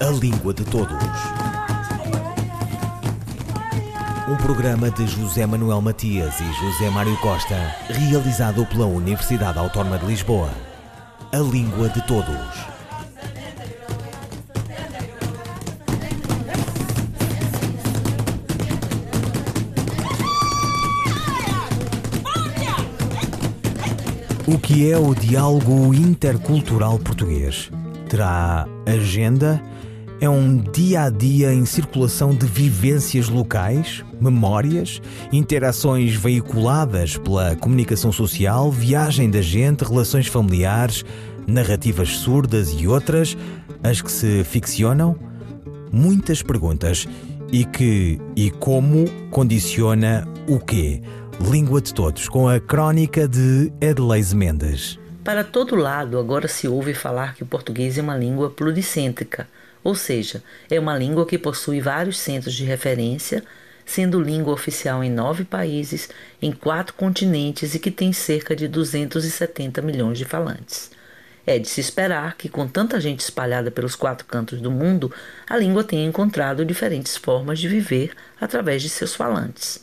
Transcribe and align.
A 0.00 0.10
Língua 0.10 0.54
de 0.54 0.64
Todos. 0.64 0.96
Um 4.28 4.36
programa 4.36 4.92
de 4.92 5.04
José 5.08 5.44
Manuel 5.44 5.80
Matias 5.80 6.38
e 6.38 6.44
José 6.44 6.88
Mário 6.88 7.16
Costa, 7.16 7.56
realizado 7.88 8.64
pela 8.66 8.86
Universidade 8.86 9.58
Autónoma 9.58 9.98
de 9.98 10.06
Lisboa. 10.06 10.50
A 11.32 11.38
Língua 11.38 11.88
de 11.88 12.00
Todos. 12.06 12.36
O 24.46 24.58
que 24.60 24.92
é 24.92 24.96
o 24.96 25.12
diálogo 25.12 25.92
intercultural 25.92 27.00
português? 27.00 27.68
Terá 28.08 28.64
agenda? 28.86 29.60
É 30.20 30.28
um 30.28 30.56
dia 30.56 31.04
a 31.04 31.10
dia 31.10 31.52
em 31.52 31.64
circulação 31.64 32.34
de 32.34 32.44
vivências 32.44 33.28
locais, 33.28 34.04
memórias, 34.20 35.00
interações 35.32 36.16
veiculadas 36.16 37.16
pela 37.16 37.54
comunicação 37.54 38.10
social, 38.10 38.68
viagem 38.72 39.30
da 39.30 39.40
gente, 39.40 39.84
relações 39.84 40.26
familiares, 40.26 41.04
narrativas 41.46 42.16
surdas 42.16 42.74
e 42.76 42.88
outras, 42.88 43.36
as 43.80 44.02
que 44.02 44.10
se 44.10 44.42
ficcionam? 44.42 45.16
Muitas 45.92 46.42
perguntas. 46.42 47.06
E 47.52 47.64
que 47.64 48.20
e 48.34 48.50
como 48.50 49.08
condiciona 49.30 50.26
o 50.48 50.58
quê? 50.58 51.00
Língua 51.40 51.80
de 51.80 51.94
Todos, 51.94 52.28
com 52.28 52.48
a 52.48 52.58
crónica 52.58 53.28
de 53.28 53.72
Edleise 53.80 54.34
Mendes. 54.34 54.98
Para 55.22 55.44
todo 55.44 55.76
lado, 55.76 56.18
agora 56.18 56.48
se 56.48 56.66
ouve 56.66 56.92
falar 56.92 57.34
que 57.34 57.44
o 57.44 57.46
português 57.46 57.96
é 57.96 58.02
uma 58.02 58.16
língua 58.16 58.50
pluricêntrica, 58.50 59.46
ou 59.82 59.94
seja, 59.94 60.42
é 60.70 60.78
uma 60.78 60.96
língua 60.96 61.26
que 61.26 61.38
possui 61.38 61.80
vários 61.80 62.18
centros 62.18 62.54
de 62.54 62.64
referência, 62.64 63.42
sendo 63.84 64.20
língua 64.20 64.52
oficial 64.52 65.02
em 65.02 65.10
nove 65.10 65.44
países, 65.44 66.10
em 66.42 66.52
quatro 66.52 66.94
continentes 66.94 67.74
e 67.74 67.78
que 67.78 67.90
tem 67.90 68.12
cerca 68.12 68.54
de 68.54 68.68
270 68.68 69.80
milhões 69.80 70.18
de 70.18 70.24
falantes. 70.24 70.90
É 71.46 71.58
de 71.58 71.66
se 71.66 71.80
esperar 71.80 72.36
que, 72.36 72.50
com 72.50 72.68
tanta 72.68 73.00
gente 73.00 73.20
espalhada 73.20 73.70
pelos 73.70 73.96
quatro 73.96 74.26
cantos 74.26 74.60
do 74.60 74.70
mundo, 74.70 75.10
a 75.48 75.56
língua 75.56 75.82
tenha 75.82 76.06
encontrado 76.06 76.62
diferentes 76.62 77.16
formas 77.16 77.58
de 77.58 77.66
viver 77.66 78.12
através 78.38 78.82
de 78.82 78.90
seus 78.90 79.14
falantes. 79.14 79.80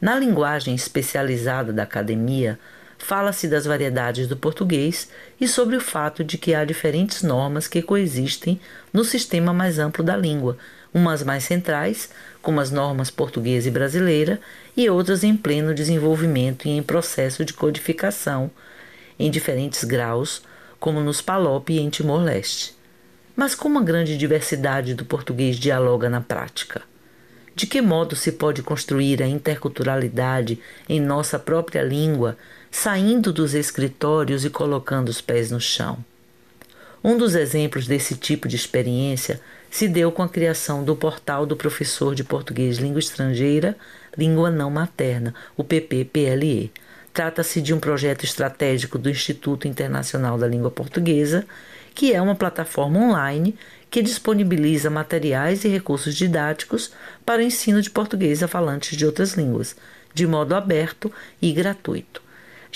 Na 0.00 0.18
linguagem 0.18 0.74
especializada 0.74 1.72
da 1.72 1.84
academia, 1.84 2.58
fala-se 2.98 3.48
das 3.48 3.66
variedades 3.66 4.26
do 4.26 4.36
português 4.36 5.08
e 5.40 5.46
sobre 5.46 5.76
o 5.76 5.80
fato 5.80 6.24
de 6.24 6.38
que 6.38 6.54
há 6.54 6.64
diferentes 6.64 7.22
normas 7.22 7.68
que 7.68 7.82
coexistem 7.82 8.60
no 8.92 9.04
sistema 9.04 9.52
mais 9.52 9.78
amplo 9.78 10.04
da 10.04 10.16
língua, 10.16 10.56
umas 10.92 11.22
mais 11.22 11.44
centrais, 11.44 12.08
como 12.40 12.60
as 12.60 12.70
normas 12.70 13.10
portuguesa 13.10 13.68
e 13.68 13.70
brasileira, 13.70 14.40
e 14.76 14.88
outras 14.88 15.24
em 15.24 15.36
pleno 15.36 15.74
desenvolvimento 15.74 16.66
e 16.66 16.70
em 16.70 16.82
processo 16.82 17.44
de 17.44 17.52
codificação, 17.52 18.50
em 19.18 19.30
diferentes 19.30 19.84
graus, 19.84 20.42
como 20.78 21.00
nos 21.00 21.20
Palop 21.20 21.68
e 21.70 21.78
em 21.78 21.90
Timor-Leste. 21.90 22.74
Mas 23.34 23.54
como 23.54 23.78
a 23.78 23.82
grande 23.82 24.16
diversidade 24.16 24.94
do 24.94 25.04
português 25.04 25.56
dialoga 25.56 26.08
na 26.08 26.20
prática? 26.20 26.82
De 27.54 27.66
que 27.66 27.82
modo 27.82 28.14
se 28.16 28.32
pode 28.32 28.62
construir 28.62 29.22
a 29.22 29.26
interculturalidade 29.26 30.58
em 30.88 31.00
nossa 31.00 31.38
própria 31.38 31.82
língua, 31.82 32.36
saindo 32.78 33.32
dos 33.32 33.54
escritórios 33.54 34.44
e 34.44 34.50
colocando 34.50 35.08
os 35.08 35.22
pés 35.22 35.50
no 35.50 35.58
chão? 35.58 35.96
Um 37.02 37.16
dos 37.16 37.34
exemplos 37.34 37.86
desse 37.86 38.14
tipo 38.16 38.46
de 38.46 38.54
experiência 38.54 39.40
se 39.70 39.88
deu 39.88 40.12
com 40.12 40.22
a 40.22 40.28
criação 40.28 40.84
do 40.84 40.94
portal 40.94 41.46
do 41.46 41.56
professor 41.56 42.14
de 42.14 42.22
português 42.22 42.76
língua 42.76 42.98
estrangeira, 42.98 43.74
língua 44.16 44.50
não 44.50 44.70
materna, 44.70 45.34
o 45.56 45.64
PPPLE. 45.64 46.70
Trata-se 47.14 47.62
de 47.62 47.72
um 47.72 47.80
projeto 47.80 48.24
estratégico 48.24 48.98
do 48.98 49.08
Instituto 49.08 49.66
Internacional 49.66 50.36
da 50.36 50.46
Língua 50.46 50.70
Portuguesa, 50.70 51.46
que 51.94 52.12
é 52.12 52.20
uma 52.20 52.34
plataforma 52.34 52.98
online 52.98 53.56
que 53.90 54.02
disponibiliza 54.02 54.90
materiais 54.90 55.64
e 55.64 55.68
recursos 55.68 56.14
didáticos 56.14 56.92
para 57.24 57.40
o 57.40 57.44
ensino 57.44 57.80
de 57.80 57.88
português 57.88 58.42
a 58.42 58.48
falantes 58.48 58.98
de 58.98 59.06
outras 59.06 59.32
línguas, 59.32 59.74
de 60.12 60.26
modo 60.26 60.54
aberto 60.54 61.10
e 61.40 61.52
gratuito. 61.52 62.25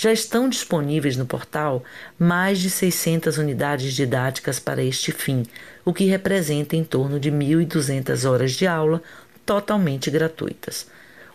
Já 0.01 0.11
estão 0.11 0.49
disponíveis 0.49 1.15
no 1.15 1.27
portal 1.27 1.83
mais 2.17 2.57
de 2.57 2.71
600 2.71 3.37
unidades 3.37 3.93
didáticas 3.93 4.59
para 4.59 4.81
este 4.81 5.11
fim, 5.11 5.45
o 5.85 5.93
que 5.93 6.05
representa 6.05 6.75
em 6.75 6.83
torno 6.83 7.19
de 7.19 7.31
1.200 7.31 8.27
horas 8.27 8.53
de 8.53 8.65
aula 8.65 8.99
totalmente 9.45 10.09
gratuitas. 10.09 10.87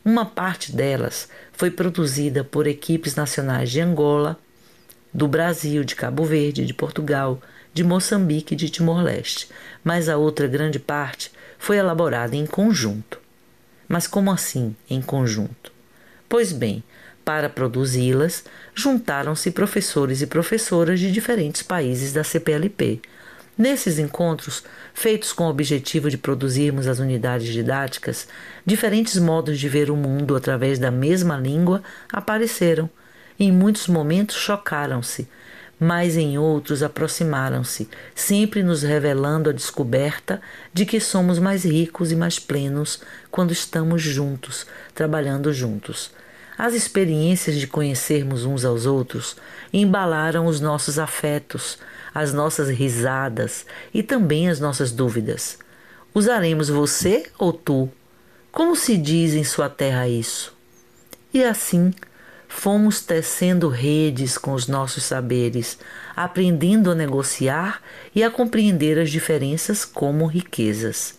Uma 0.05 0.27
parte 0.27 0.73
delas 0.73 1.29
foi 1.53 1.71
produzida 1.71 2.43
por 2.43 2.67
equipes 2.67 3.15
nacionais 3.15 3.71
de 3.71 3.81
Angola, 3.81 4.37
do 5.15 5.29
Brasil, 5.29 5.85
de 5.85 5.95
Cabo 5.95 6.25
Verde, 6.25 6.67
de 6.67 6.75
Portugal, 6.75 7.41
de 7.73 7.85
Moçambique 7.85 8.55
e 8.55 8.57
de 8.57 8.69
Timor-Leste, 8.69 9.49
mas 9.85 10.09
a 10.09 10.17
outra 10.17 10.49
grande 10.49 10.81
parte 10.81 11.31
foi 11.57 11.77
elaborada 11.77 12.35
em 12.35 12.47
conjunto. 12.47 13.21
Mas 13.87 14.09
como 14.09 14.33
assim 14.33 14.75
em 14.91 15.01
conjunto? 15.01 15.71
Pois 16.29 16.51
bem, 16.51 16.83
para 17.27 17.49
produzi-las, 17.49 18.45
juntaram-se 18.73 19.51
professores 19.51 20.23
e 20.23 20.29
professoras 20.29 21.01
de 21.01 21.11
diferentes 21.11 21.61
países 21.61 22.13
da 22.13 22.23
CPLP. 22.23 23.01
Nesses 23.59 23.99
encontros, 23.99 24.63
feitos 24.95 25.33
com 25.33 25.47
o 25.47 25.51
objetivo 25.51 26.09
de 26.09 26.17
produzirmos 26.17 26.87
as 26.87 27.01
unidades 27.01 27.49
didáticas, 27.49 28.29
diferentes 28.65 29.19
modos 29.19 29.59
de 29.59 29.69
ver 29.69 29.91
o 29.91 29.97
mundo 29.97 30.37
através 30.37 30.79
da 30.79 30.93
mesma 30.93 31.37
língua 31.37 31.83
apareceram. 32.13 32.89
Em 33.41 33.51
muitos 33.51 33.89
momentos 33.89 34.37
chocaram-se, 34.37 35.27
mas 35.81 36.17
em 36.17 36.39
outros 36.39 36.81
aproximaram-se, 36.81 37.89
sempre 38.15 38.63
nos 38.63 38.85
revelando 38.85 39.51
a 39.51 39.53
descoberta 39.53 40.41
de 40.73 40.87
que 40.87 41.01
somos 41.01 41.41
mais 41.41 41.65
ricos 41.65 42.13
e 42.13 42.15
mais 42.15 42.39
plenos 42.39 43.03
quando 43.33 43.51
estamos 43.51 44.01
juntos, 44.01 44.65
trabalhando 44.95 45.53
juntos. 45.53 46.13
As 46.59 46.73
experiências 46.73 47.57
de 47.57 47.67
conhecermos 47.67 48.45
uns 48.45 48.65
aos 48.65 48.87
outros 48.87 49.37
embalaram 49.73 50.47
os 50.47 50.59
nossos 50.59 50.99
afetos, 50.99 51.79
as 52.15 52.33
nossas 52.33 52.69
risadas 52.71 53.67
e 53.93 54.03
também 54.03 54.49
as 54.49 54.59
nossas 54.59 54.91
dúvidas. 54.91 55.59
Usaremos 56.15 56.71
você 56.71 57.27
ou 57.39 57.53
tu? 57.53 57.91
Como 58.51 58.75
se 58.75 58.97
diz 58.97 59.35
em 59.35 59.45
sua 59.45 59.69
terra 59.69 60.09
isso? 60.09 60.57
E 61.35 61.45
assim, 61.45 61.93
fomos 62.49 63.03
tecendo 63.03 63.69
redes 63.69 64.39
com 64.39 64.53
os 64.55 64.67
nossos 64.67 65.05
saberes, 65.05 65.79
aprendendo 66.17 66.91
a 66.91 66.95
negociar 66.95 67.83
e 68.15 68.25
a 68.25 68.31
compreender 68.31 68.99
as 68.99 69.11
diferenças 69.11 69.85
como 69.85 70.25
riquezas. 70.25 71.17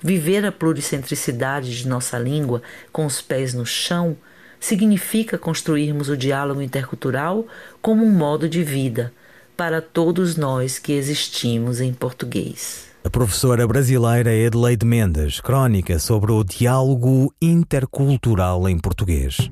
Viver 0.00 0.44
a 0.44 0.50
pluricentricidade 0.50 1.78
de 1.78 1.86
nossa 1.86 2.18
língua 2.18 2.60
com 2.90 3.06
os 3.06 3.22
pés 3.22 3.54
no 3.54 3.64
chão 3.64 4.16
significa 4.62 5.36
construirmos 5.36 6.08
o 6.08 6.16
diálogo 6.16 6.62
intercultural 6.62 7.44
como 7.82 8.04
um 8.04 8.12
modo 8.12 8.48
de 8.48 8.62
vida 8.62 9.12
para 9.56 9.82
todos 9.82 10.36
nós 10.36 10.78
que 10.78 10.92
existimos 10.92 11.80
em 11.80 11.92
português. 11.92 12.86
A 13.04 13.10
professora 13.10 13.66
brasileira 13.66 14.32
Edleide 14.32 14.86
Mendes, 14.86 15.40
crônica 15.40 15.98
sobre 15.98 16.30
o 16.30 16.44
diálogo 16.44 17.34
intercultural 17.42 18.68
em 18.68 18.78
português. 18.78 19.50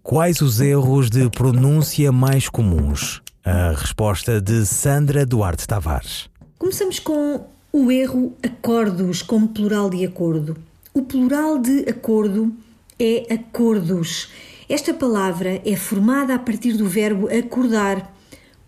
Quais 0.00 0.40
os 0.40 0.60
erros 0.60 1.10
de 1.10 1.28
pronúncia 1.30 2.12
mais 2.12 2.48
comuns? 2.48 3.20
A 3.44 3.72
resposta 3.72 4.40
de 4.40 4.64
Sandra 4.64 5.26
Duarte 5.26 5.66
Tavares. 5.66 6.30
Começamos 6.56 7.00
com 7.00 7.46
o 7.72 7.90
erro 7.90 8.32
acordos 8.42 9.22
como 9.22 9.48
plural 9.48 9.90
de 9.90 10.04
acordo. 10.04 10.56
O 10.94 11.02
plural 11.02 11.58
de 11.58 11.80
acordo 11.90 12.54
é 12.98 13.32
acordos. 13.32 14.30
Esta 14.68 14.94
palavra 14.94 15.60
é 15.64 15.76
formada 15.76 16.34
a 16.34 16.38
partir 16.38 16.72
do 16.72 16.86
verbo 16.86 17.28
acordar, 17.28 18.14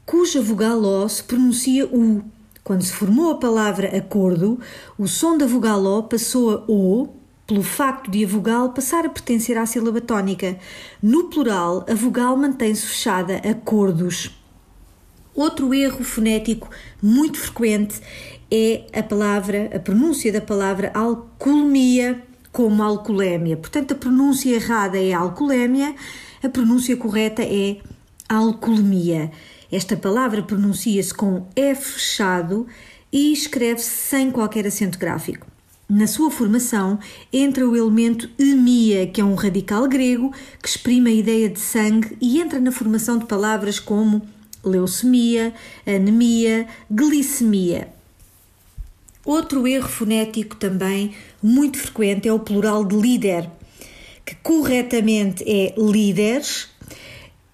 cuja 0.05 0.43
vogal 0.43 0.81
O 0.83 1.09
se 1.09 1.23
pronuncia 1.23 1.87
U. 1.87 2.23
Quando 2.63 2.83
se 2.83 2.93
formou 2.93 3.31
a 3.31 3.39
palavra 3.39 3.97
acordo, 3.97 4.59
o 4.99 5.07
som 5.07 5.39
da 5.39 5.47
vogal 5.47 5.85
O 5.87 6.03
passou 6.03 6.51
a 6.51 6.65
O 6.69 7.09
pelo 7.47 7.63
facto 7.63 8.11
de 8.11 8.25
a 8.25 8.29
vogal 8.29 8.71
passar 8.71 9.07
a 9.07 9.09
pertencer 9.09 9.57
à 9.57 9.65
sílaba 9.65 10.01
tónica. 10.01 10.59
No 11.01 11.25
plural, 11.25 11.87
a 11.89 11.95
vogal 11.95 12.37
mantém-se 12.37 12.85
fechada 12.85 13.41
a. 13.45 14.31
Outro 15.33 15.73
erro 15.73 16.03
fonético 16.03 16.69
muito 17.01 17.39
frequente 17.39 18.01
é 18.51 18.87
a 18.93 19.03
palavra, 19.03 19.71
a 19.75 19.79
pronúncia 19.79 20.33
da 20.33 20.41
palavra 20.41 20.91
alcoolemia 20.93 22.21
como 22.57 22.83
alcoolemia. 22.83 23.55
Portanto, 23.55 23.93
a 23.93 23.95
pronúncia 23.95 24.55
errada 24.55 24.99
é 24.99 25.13
alcoolemia, 25.13 25.95
a 26.43 26.49
pronúncia 26.49 26.97
correta 26.97 27.43
é 27.43 27.77
alcoolemia. 28.27 29.31
Esta 29.71 29.95
palavra 29.95 30.43
pronuncia-se 30.43 31.13
com 31.13 31.47
E 31.55 31.75
fechado 31.75 32.67
e 33.13 33.31
escreve-se 33.31 33.91
sem 33.91 34.31
qualquer 34.31 34.67
acento 34.67 34.99
gráfico. 34.99 35.47
Na 35.87 36.07
sua 36.07 36.31
formação 36.31 36.99
entra 37.31 37.69
o 37.69 37.77
elemento 37.77 38.31
emia, 38.39 39.07
que 39.07 39.21
é 39.21 39.25
um 39.25 39.35
radical 39.35 39.87
grego 39.87 40.33
que 40.63 40.69
exprime 40.71 41.11
a 41.11 41.15
ideia 41.15 41.51
de 41.51 41.61
sangue 41.61 42.17
e 42.23 42.41
entra 42.41 42.59
na 42.59 42.73
formação 42.73 43.19
de 43.19 43.27
palavras 43.27 43.79
como 43.79 44.23
leucemia, 44.65 45.53
anemia, 45.87 46.67
glicemia. 46.91 47.95
Outro 49.27 49.67
erro 49.67 49.89
fonético 49.89 50.55
também 50.55 51.13
muito 51.47 51.79
frequente 51.79 52.27
é 52.27 52.33
o 52.33 52.41
plural 52.41 52.85
de 52.85 52.97
líder, 52.97 53.49
que 54.25 54.35
corretamente 54.43 55.45
é 55.47 55.73
líderes 55.79 56.69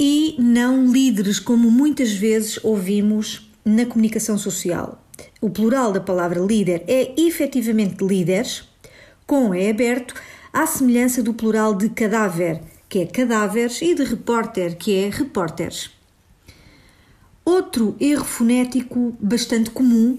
e 0.00 0.34
não 0.38 0.90
líderes, 0.90 1.38
como 1.38 1.70
muitas 1.70 2.10
vezes 2.10 2.58
ouvimos 2.64 3.52
na 3.62 3.84
comunicação 3.84 4.38
social. 4.38 5.04
O 5.42 5.50
plural 5.50 5.92
da 5.92 6.00
palavra 6.00 6.40
líder 6.40 6.82
é 6.88 7.12
efetivamente 7.20 8.02
líderes, 8.02 8.64
com 9.26 9.52
é 9.52 9.68
aberto, 9.68 10.14
à 10.54 10.66
semelhança 10.66 11.22
do 11.22 11.34
plural 11.34 11.74
de 11.74 11.90
cadáver, 11.90 12.62
que 12.88 13.00
é 13.00 13.06
cadáveres, 13.06 13.82
e 13.82 13.94
de 13.94 14.04
repórter, 14.04 14.78
que 14.78 14.96
é 14.96 15.10
repórteres. 15.10 15.90
Outro 17.44 17.94
erro 18.00 18.24
fonético 18.24 19.14
bastante 19.20 19.70
comum 19.70 20.18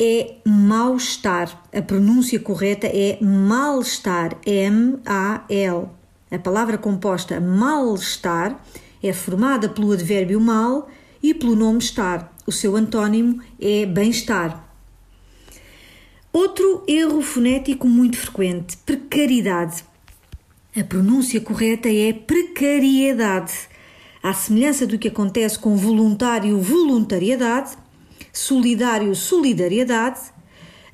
é 0.00 0.36
mal-estar. 0.44 1.64
A 1.72 1.82
pronúncia 1.82 2.38
correta 2.38 2.86
é 2.86 3.18
mal-estar, 3.20 4.36
M-A-L. 4.44 5.88
A 6.30 6.38
palavra 6.38 6.76
composta 6.76 7.40
mal-estar 7.40 8.60
é 9.02 9.12
formada 9.12 9.68
pelo 9.68 9.92
advérbio 9.92 10.40
mal 10.40 10.88
e 11.22 11.32
pelo 11.32 11.56
nome 11.56 11.78
estar. 11.78 12.34
O 12.46 12.52
seu 12.52 12.76
antônimo 12.76 13.40
é 13.60 13.86
bem-estar. 13.86 14.64
Outro 16.32 16.84
erro 16.86 17.22
fonético 17.22 17.88
muito 17.88 18.16
frequente: 18.18 18.76
precariedade. 18.78 19.84
A 20.78 20.84
pronúncia 20.84 21.40
correta 21.40 21.88
é 21.88 22.12
precariedade. 22.12 23.52
À 24.22 24.34
semelhança 24.34 24.86
do 24.86 24.98
que 24.98 25.08
acontece 25.08 25.58
com 25.58 25.76
voluntário, 25.76 26.60
voluntariedade, 26.60 27.76
solidário, 28.38 29.14
solidariedade, 29.14 30.20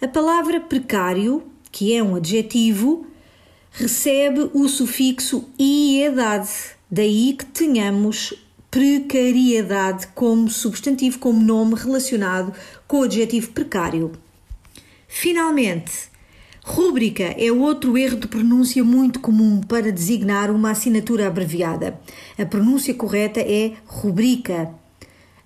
a 0.00 0.08
palavra 0.08 0.60
precário, 0.60 1.42
que 1.70 1.94
é 1.94 2.02
um 2.02 2.16
adjetivo, 2.16 3.06
recebe 3.70 4.50
o 4.52 4.68
sufixo 4.68 5.48
iedade, 5.58 6.50
daí 6.90 7.34
que 7.34 7.44
tenhamos 7.46 8.34
precariedade 8.70 10.06
como 10.08 10.48
substantivo, 10.48 11.18
como 11.18 11.40
nome 11.40 11.74
relacionado 11.74 12.52
com 12.86 13.00
o 13.00 13.02
adjetivo 13.02 13.50
precário. 13.50 14.12
Finalmente, 15.06 16.10
rúbrica 16.64 17.24
é 17.24 17.52
outro 17.52 17.98
erro 17.98 18.16
de 18.16 18.28
pronúncia 18.28 18.82
muito 18.82 19.20
comum 19.20 19.60
para 19.60 19.92
designar 19.92 20.50
uma 20.50 20.70
assinatura 20.70 21.26
abreviada. 21.26 22.00
A 22.38 22.46
pronúncia 22.46 22.94
correta 22.94 23.40
é 23.40 23.74
rubrica. 23.84 24.81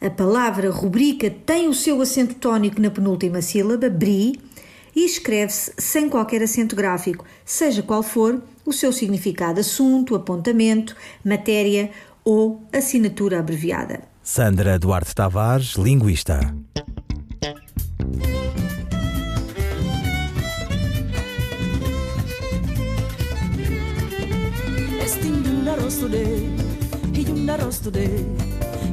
A 0.06 0.10
palavra 0.10 0.70
rubrica 0.70 1.28
tem 1.28 1.66
o 1.66 1.74
seu 1.74 2.00
acento 2.00 2.36
tónico 2.36 2.80
na 2.80 2.92
penúltima 2.92 3.42
sílaba, 3.42 3.90
bri, 3.90 4.38
e 4.94 5.04
escreve-se 5.04 5.72
sem 5.78 6.08
qualquer 6.08 6.44
acento 6.44 6.76
gráfico, 6.76 7.24
seja 7.44 7.82
qual 7.82 8.04
for 8.04 8.40
o 8.64 8.72
seu 8.72 8.92
significado, 8.92 9.58
assunto, 9.58 10.14
apontamento, 10.14 10.94
matéria 11.24 11.90
ou 12.24 12.62
assinatura 12.72 13.40
abreviada. 13.40 14.02
Sandra 14.22 14.78
Duarte 14.78 15.12
Tavares, 15.12 15.74
linguista. 15.74 16.54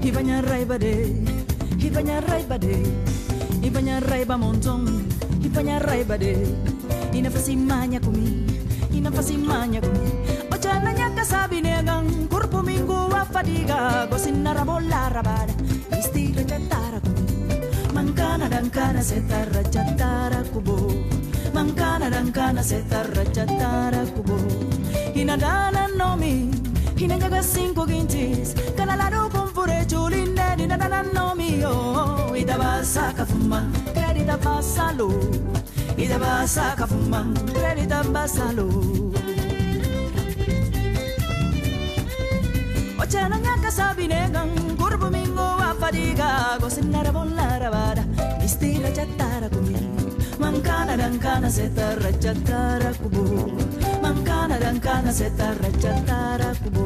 Ibanya 0.03 0.43
rai 0.43 0.65
bade, 0.67 1.15
ibanya 1.79 2.19
rai 2.27 2.43
bade, 2.43 2.75
ibanya 3.63 4.03
rai 4.03 4.27
ba 4.27 4.35
montong, 4.35 5.07
ibanya 5.39 5.79
rai 5.79 6.03
bade. 6.03 6.35
Inafasi 7.15 7.55
manya 7.55 8.03
kumi, 8.03 8.43
ina 8.91 9.07
fasi 9.11 9.37
manya 9.37 9.79
kumi. 9.79 10.11
Ochana 10.51 10.91
nyaka 10.91 11.23
sabinegang, 11.23 12.27
kurpu 12.27 12.59
minggu 12.65 13.07
wa 13.13 13.23
fadiga, 13.23 14.09
gosin 14.11 14.43
narabola 14.43 15.07
rabada, 15.13 15.55
isti 15.95 16.35
rechatara 16.35 16.99
kumi. 16.99 17.23
Mancana 17.95 18.49
dancana 18.51 18.99
setara 18.99 19.63
chatara 19.71 20.43
kubo, 20.51 20.91
mancana 21.55 22.11
dancana 22.11 22.59
setara 22.59 23.23
chatara 23.31 24.03
kubo. 24.11 24.35
Inadana 25.15 25.87
nomi, 25.95 26.49
ina 26.99 27.15
inajaga 27.15 27.41
cinco 27.43 27.85
quintis, 27.85 28.51
canalaro 28.75 29.29
tulinde 29.93 30.47
ni 30.57 30.65
na 30.71 30.77
na 30.93 30.99
no 31.15 31.25
mio 31.39 31.73
itabasa 32.41 33.05
kafuma 33.17 33.59
credita 33.95 34.37
basalo 34.45 35.09
itabasa 36.03 36.65
kafuma 36.79 37.19
credita 37.55 37.99
basalo 38.15 38.67
Ochana 43.03 43.37
nyaka 43.45 43.69
sabinegan 43.77 44.49
kurbu 44.79 45.07
mingo 45.15 45.47
wa 45.61 45.69
fadiga 45.81 46.29
gosinara 46.61 47.11
bolara 47.15 47.69
vara 47.75 48.03
mistira 48.41 48.89
chatara 48.97 49.47
kumi. 49.53 49.75
Mankana 50.41 50.93
dankana 51.01 51.49
setara 51.57 52.11
chatara 52.23 52.91
kubu. 53.01 53.23
Mankana 54.03 54.55
dankana 54.63 55.11
setara 55.19 55.69
chatara 55.83 56.49
kubu. 56.63 56.85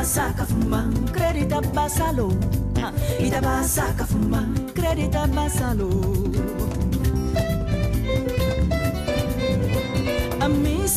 Ida 0.00 0.08
basa 0.08 0.32
ka 0.32 0.44
fuma 0.48 0.88
Credita 1.12 1.60
basalo. 1.76 2.32
Ha, 2.80 2.88
Ida 3.20 3.36
basa 3.44 3.92
ka 3.92 4.08
fuma 4.08 4.48
Credita 4.72 5.28
basalo. 5.28 5.92
A 10.40 10.48
mi 10.48 10.88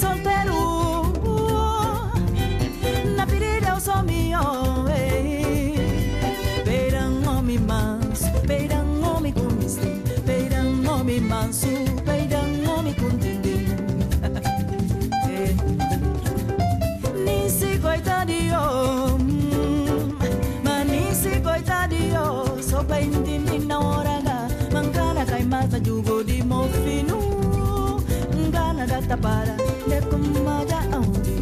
tapara 29.14 29.56
De 29.88 30.00
kumaja 30.10 30.80
audi. 30.98 31.38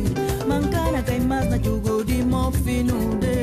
Mancana 0.48 1.02
cai 1.08 1.20
mata 1.20 1.58
jugo 1.58 2.04
de 2.04 2.24
mofino 2.32 2.98
de 3.24 3.36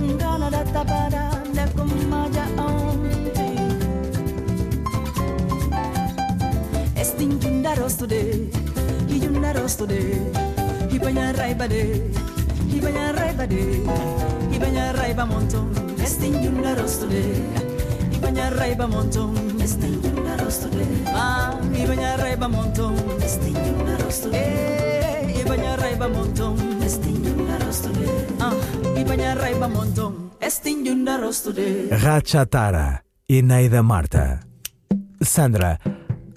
Ngana 0.00 0.50
da 0.50 0.62
tapara 0.74 1.24
De 1.56 1.64
kumaja 1.76 2.44
audi. 2.64 3.16
Estin 7.00 7.64
rosto 7.76 8.06
de 8.06 8.50
Hijunda 9.08 9.52
rosto 9.52 9.86
de 9.86 10.00
Hibanya 10.90 11.32
raiba 11.32 11.66
de 11.68 11.82
Hibanya 12.70 13.12
raiba 13.12 13.46
de 13.46 13.62
Hibanya 14.52 14.92
raiba 14.92 15.24
montón 15.24 15.68
Estin 16.04 16.34
rosto 16.78 17.06
de 17.06 17.22
Hibanya 18.12 18.50
raiba 18.50 18.86
montón 18.86 19.34
Estin 19.60 19.96
rosto 20.02 20.20
de 20.20 20.25
Ah, 21.12 21.58
Eh, 24.32 25.32
Ah, 28.38 28.52
rosto 31.20 31.52
de 31.52 31.88
Ratchatara, 31.90 33.00
Eneida 33.28 33.82
Marta. 33.82 34.38
Sandra, 35.20 35.80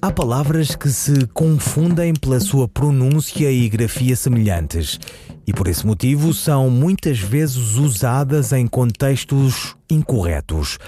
há 0.01 0.11
palavras 0.11 0.75
que 0.75 0.89
se 0.89 1.27
confundem 1.27 2.15
pela 2.15 2.39
sua 2.39 2.67
pronúncia 2.67 3.51
e 3.51 3.69
grafia 3.69 4.15
semelhantes 4.15 4.99
e 5.45 5.53
por 5.53 5.67
esse 5.67 5.85
motivo 5.85 6.33
são 6.33 6.67
muitas 6.71 7.19
vezes 7.19 7.75
usadas 7.75 8.53
em 8.53 8.65
contextos 8.65 9.75
incorretos. 9.87 10.79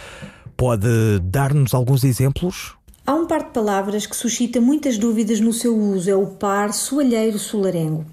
Pode 0.58 1.20
dar-nos 1.24 1.75
alguns 1.75 2.04
exemplos? 2.04 2.74
Há 3.12 3.13
um 3.13 3.27
par 3.27 3.44
de 3.44 3.50
palavras 3.50 4.06
que 4.06 4.15
suscita 4.15 4.62
muitas 4.62 4.98
dúvidas 4.98 5.41
no 5.41 5.51
seu 5.51 5.77
uso, 5.77 6.10
é 6.10 6.15
o 6.15 6.27
par 6.27 6.72
soalheiro-solarengo. 6.72 8.06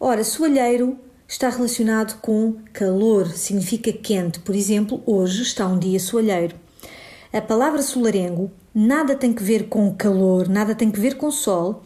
Ora, 0.00 0.24
soalheiro 0.24 0.98
está 1.28 1.48
relacionado 1.48 2.20
com 2.20 2.56
calor, 2.72 3.28
significa 3.28 3.92
quente. 3.92 4.40
Por 4.40 4.56
exemplo, 4.56 5.00
hoje 5.06 5.42
está 5.42 5.64
um 5.68 5.78
dia 5.78 6.00
soalheiro. 6.00 6.56
A 7.32 7.40
palavra 7.40 7.82
solarengo 7.82 8.50
nada 8.74 9.14
tem 9.14 9.32
que 9.32 9.44
ver 9.44 9.68
com 9.68 9.94
calor, 9.94 10.48
nada 10.48 10.74
tem 10.74 10.90
que 10.90 10.98
ver 10.98 11.16
com 11.16 11.30
sol. 11.30 11.84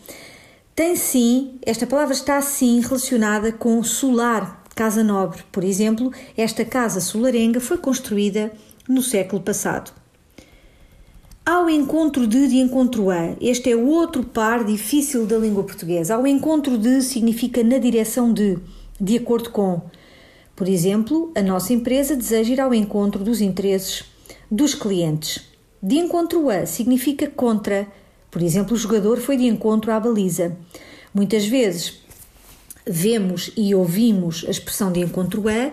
Tem 0.74 0.96
sim, 0.96 1.58
esta 1.60 1.86
palavra 1.86 2.14
está 2.14 2.40
sim 2.40 2.80
relacionada 2.80 3.52
com 3.52 3.82
solar, 3.82 4.64
casa 4.74 5.04
nobre. 5.04 5.42
Por 5.52 5.62
exemplo, 5.62 6.10
esta 6.34 6.64
casa 6.64 7.02
solarenga 7.02 7.60
foi 7.60 7.76
construída 7.76 8.50
no 8.88 9.02
século 9.02 9.42
passado. 9.42 10.05
Ao 11.48 11.70
encontro 11.70 12.26
de 12.26 12.48
de 12.48 12.56
encontro 12.56 13.08
a, 13.08 13.36
este 13.40 13.70
é 13.70 13.76
outro 13.76 14.24
par 14.24 14.64
difícil 14.64 15.24
da 15.24 15.38
língua 15.38 15.62
portuguesa. 15.62 16.16
Ao 16.16 16.26
encontro 16.26 16.76
de 16.76 17.00
significa 17.02 17.62
na 17.62 17.78
direção 17.78 18.32
de, 18.32 18.58
de 19.00 19.16
acordo 19.16 19.50
com. 19.50 19.80
Por 20.56 20.68
exemplo, 20.68 21.30
a 21.36 21.42
nossa 21.42 21.72
empresa 21.72 22.16
deseja 22.16 22.52
ir 22.52 22.60
ao 22.60 22.74
encontro 22.74 23.22
dos 23.22 23.40
interesses 23.40 24.02
dos 24.50 24.74
clientes. 24.74 25.40
De 25.80 25.94
encontro 25.94 26.50
a 26.50 26.66
significa 26.66 27.28
contra. 27.30 27.86
Por 28.28 28.42
exemplo, 28.42 28.74
o 28.74 28.76
jogador 28.76 29.18
foi 29.18 29.36
de 29.36 29.46
encontro 29.46 29.92
à 29.92 30.00
baliza. 30.00 30.56
Muitas 31.14 31.46
vezes 31.46 32.00
vemos 32.84 33.52
e 33.56 33.72
ouvimos 33.72 34.44
a 34.48 34.50
expressão 34.50 34.90
de 34.90 34.98
encontro 34.98 35.44
a 35.48 35.70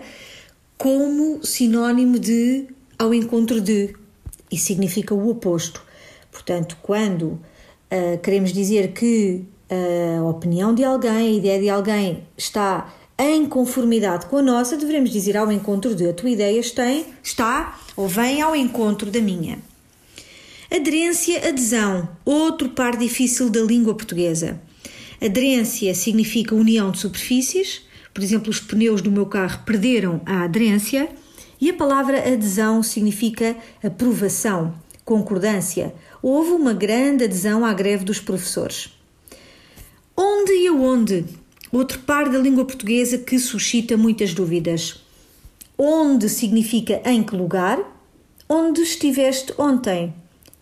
como 0.78 1.44
sinónimo 1.44 2.16
de 2.16 2.68
ao 2.96 3.12
encontro 3.12 3.60
de 3.60 4.03
e 4.50 4.56
significa 4.56 5.14
o 5.14 5.28
oposto. 5.28 5.82
Portanto, 6.30 6.76
quando 6.82 7.24
uh, 7.24 8.18
queremos 8.22 8.52
dizer 8.52 8.92
que 8.92 9.44
a 10.18 10.24
opinião 10.24 10.74
de 10.74 10.84
alguém, 10.84 11.10
a 11.10 11.30
ideia 11.30 11.60
de 11.60 11.68
alguém 11.68 12.24
está 12.36 12.92
em 13.18 13.46
conformidade 13.46 14.26
com 14.26 14.38
a 14.38 14.42
nossa, 14.42 14.76
devemos 14.76 15.10
dizer 15.10 15.36
ao 15.36 15.50
encontro 15.50 15.94
de 15.94 16.08
a 16.08 16.12
tua 16.12 16.30
ideia 16.30 16.60
está 16.60 17.78
ou 17.96 18.08
vem 18.08 18.42
ao 18.42 18.54
encontro 18.56 19.10
da 19.10 19.20
minha. 19.20 19.58
Aderência, 20.70 21.48
adesão, 21.48 22.08
outro 22.24 22.70
par 22.70 22.96
difícil 22.96 23.48
da 23.48 23.60
língua 23.60 23.94
portuguesa. 23.94 24.60
Aderência 25.22 25.94
significa 25.94 26.54
união 26.54 26.90
de 26.90 26.98
superfícies, 26.98 27.82
por 28.12 28.22
exemplo, 28.22 28.50
os 28.50 28.60
pneus 28.60 29.00
do 29.00 29.10
meu 29.10 29.26
carro 29.26 29.62
perderam 29.64 30.20
a 30.26 30.42
aderência, 30.42 31.08
e 31.64 31.70
a 31.70 31.72
palavra 31.72 32.18
adesão 32.18 32.82
significa 32.82 33.56
aprovação, 33.82 34.74
concordância. 35.02 35.94
Houve 36.20 36.50
uma 36.50 36.74
grande 36.74 37.24
adesão 37.24 37.64
à 37.64 37.72
greve 37.72 38.04
dos 38.04 38.20
professores. 38.20 38.92
Onde 40.14 40.52
e 40.52 40.68
aonde? 40.68 41.24
Outro 41.72 42.00
par 42.00 42.28
da 42.28 42.36
língua 42.36 42.66
portuguesa 42.66 43.16
que 43.16 43.38
suscita 43.38 43.96
muitas 43.96 44.34
dúvidas. 44.34 45.02
Onde 45.78 46.28
significa 46.28 47.00
em 47.02 47.22
que 47.22 47.34
lugar? 47.34 47.78
Onde 48.46 48.82
estiveste 48.82 49.54
ontem? 49.56 50.12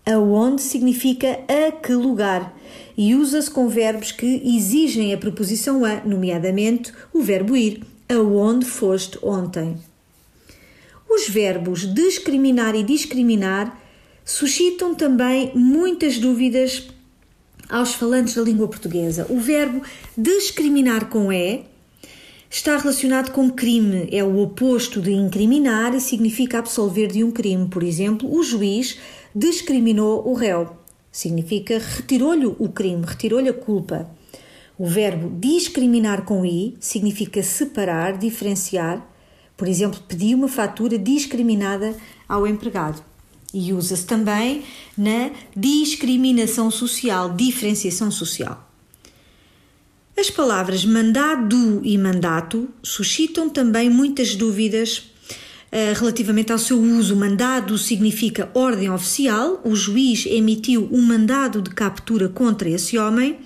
Aonde 0.06 0.62
significa 0.62 1.40
a 1.48 1.72
que 1.72 1.94
lugar 1.94 2.56
e 2.96 3.16
usa-se 3.16 3.50
com 3.50 3.66
verbos 3.66 4.12
que 4.12 4.40
exigem 4.56 5.12
a 5.12 5.18
preposição 5.18 5.84
a, 5.84 5.96
nomeadamente 6.04 6.92
o 7.12 7.20
verbo 7.20 7.56
ir. 7.56 7.82
Aonde 8.08 8.64
foste 8.64 9.18
ontem? 9.20 9.78
Os 11.14 11.28
verbos 11.28 11.92
discriminar 11.92 12.74
e 12.74 12.82
discriminar 12.82 13.78
suscitam 14.24 14.94
também 14.94 15.52
muitas 15.54 16.16
dúvidas 16.16 16.88
aos 17.68 17.92
falantes 17.92 18.34
da 18.34 18.40
língua 18.40 18.66
portuguesa. 18.66 19.26
O 19.28 19.38
verbo 19.38 19.82
discriminar 20.16 21.10
com 21.10 21.30
E 21.30 21.66
está 22.48 22.78
relacionado 22.78 23.30
com 23.30 23.50
crime, 23.50 24.08
é 24.10 24.24
o 24.24 24.40
oposto 24.40 25.02
de 25.02 25.12
incriminar 25.12 25.94
e 25.94 26.00
significa 26.00 26.60
absolver 26.60 27.08
de 27.08 27.22
um 27.22 27.30
crime. 27.30 27.68
Por 27.68 27.82
exemplo, 27.82 28.34
o 28.34 28.42
juiz 28.42 28.98
discriminou 29.34 30.26
o 30.26 30.32
réu, 30.32 30.78
significa 31.10 31.78
retirou-lhe 31.78 32.46
o 32.46 32.68
crime, 32.70 33.04
retirou-lhe 33.04 33.50
a 33.50 33.54
culpa. 33.54 34.10
O 34.78 34.86
verbo 34.86 35.28
discriminar 35.38 36.24
com 36.24 36.42
i 36.46 36.74
significa 36.80 37.42
separar, 37.42 38.16
diferenciar. 38.16 39.11
Por 39.56 39.68
exemplo, 39.68 40.00
pedir 40.08 40.34
uma 40.34 40.48
fatura 40.48 40.98
discriminada 40.98 41.96
ao 42.28 42.46
empregado 42.46 43.02
e 43.52 43.72
usa-se 43.72 44.06
também 44.06 44.62
na 44.96 45.30
discriminação 45.54 46.70
social, 46.70 47.34
diferenciação 47.34 48.10
social. 48.10 48.68
As 50.16 50.30
palavras 50.30 50.84
mandado 50.84 51.80
e 51.84 51.96
mandato 51.96 52.68
suscitam 52.82 53.48
também 53.48 53.88
muitas 53.88 54.36
dúvidas 54.36 54.98
uh, 54.98 55.98
relativamente 55.98 56.52
ao 56.52 56.58
seu 56.58 56.80
uso. 56.80 57.16
Mandado 57.16 57.76
significa 57.78 58.50
ordem 58.54 58.90
oficial, 58.90 59.60
o 59.64 59.74
juiz 59.74 60.26
emitiu 60.26 60.88
um 60.92 61.00
mandado 61.00 61.62
de 61.62 61.70
captura 61.70 62.28
contra 62.28 62.68
esse 62.68 62.98
homem. 62.98 63.38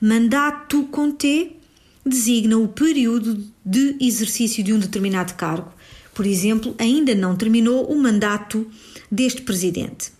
Mandato 0.00 0.84
com 0.84 1.10
T 1.10 1.56
designa 2.04 2.58
o 2.58 2.68
período 2.68 3.44
de 3.64 3.96
exercício 4.00 4.62
de 4.62 4.72
um 4.72 4.78
determinado 4.78 5.34
cargo. 5.34 5.72
Por 6.14 6.26
exemplo, 6.26 6.74
ainda 6.78 7.14
não 7.14 7.36
terminou 7.36 7.90
o 7.90 8.00
mandato 8.00 8.66
deste 9.10 9.42
presidente. 9.42 10.12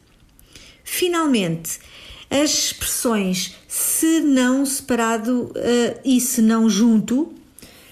Finalmente, 0.84 1.78
as 2.30 2.50
expressões 2.50 3.54
se 3.66 4.20
não 4.20 4.64
separado 4.64 5.46
uh, 5.46 6.00
e 6.04 6.20
se 6.20 6.40
não 6.40 6.70
junto 6.70 7.34